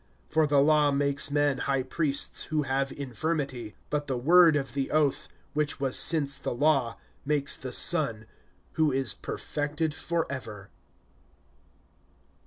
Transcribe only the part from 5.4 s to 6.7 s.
which was since the